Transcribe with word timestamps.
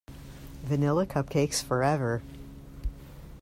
Vanilla 0.63 1.05
cupcakes 1.05 1.61
forever. 1.63 2.23